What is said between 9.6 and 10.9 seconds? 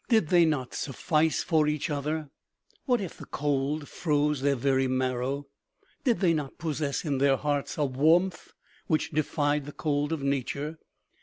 the cold of nature